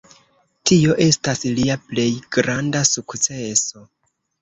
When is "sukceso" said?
2.97-3.89